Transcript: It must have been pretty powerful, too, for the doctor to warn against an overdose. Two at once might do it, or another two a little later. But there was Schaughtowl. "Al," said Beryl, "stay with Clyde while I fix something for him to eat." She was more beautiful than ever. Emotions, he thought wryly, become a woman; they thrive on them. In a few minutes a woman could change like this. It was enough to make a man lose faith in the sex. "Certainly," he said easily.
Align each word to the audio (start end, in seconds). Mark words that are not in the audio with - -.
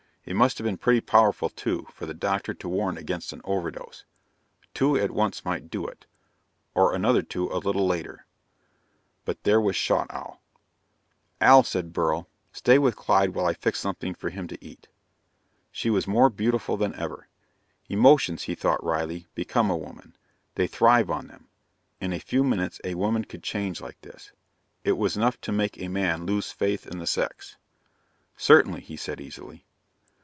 It 0.23 0.35
must 0.35 0.59
have 0.59 0.65
been 0.65 0.77
pretty 0.77 1.01
powerful, 1.01 1.49
too, 1.49 1.87
for 1.91 2.05
the 2.05 2.13
doctor 2.13 2.53
to 2.53 2.69
warn 2.69 2.95
against 2.95 3.33
an 3.33 3.41
overdose. 3.43 4.05
Two 4.75 4.95
at 4.95 5.09
once 5.09 5.43
might 5.43 5.71
do 5.71 5.87
it, 5.87 6.05
or 6.75 6.93
another 6.93 7.23
two 7.23 7.49
a 7.51 7.57
little 7.57 7.87
later. 7.87 8.27
But 9.25 9.41
there 9.43 9.59
was 9.59 9.75
Schaughtowl. 9.75 10.37
"Al," 11.41 11.63
said 11.63 11.91
Beryl, 11.91 12.29
"stay 12.51 12.77
with 12.77 12.95
Clyde 12.95 13.31
while 13.33 13.47
I 13.47 13.55
fix 13.55 13.79
something 13.79 14.13
for 14.13 14.29
him 14.29 14.47
to 14.49 14.63
eat." 14.63 14.89
She 15.71 15.89
was 15.89 16.05
more 16.05 16.29
beautiful 16.29 16.77
than 16.77 16.93
ever. 16.93 17.27
Emotions, 17.89 18.43
he 18.43 18.53
thought 18.53 18.83
wryly, 18.83 19.25
become 19.33 19.71
a 19.71 19.75
woman; 19.75 20.15
they 20.53 20.67
thrive 20.67 21.09
on 21.09 21.27
them. 21.27 21.47
In 21.99 22.13
a 22.13 22.19
few 22.19 22.43
minutes 22.43 22.79
a 22.83 22.93
woman 22.93 23.25
could 23.25 23.41
change 23.41 23.81
like 23.81 23.99
this. 24.01 24.31
It 24.83 24.97
was 24.99 25.17
enough 25.17 25.41
to 25.41 25.51
make 25.51 25.79
a 25.79 25.87
man 25.87 26.27
lose 26.27 26.51
faith 26.51 26.85
in 26.85 26.99
the 26.99 27.07
sex. 27.07 27.57
"Certainly," 28.37 28.81
he 28.81 28.95
said 28.97 29.19
easily. 29.19 29.65